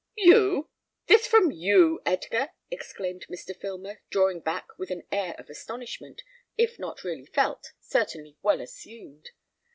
[0.17, 0.67] "You!
[1.05, 3.55] This from you, Edgar!" exclaimed Mr.
[3.55, 6.23] Filmer, drawing back with an air of astonishment,
[6.57, 9.29] if not really felt, certainly well assumed.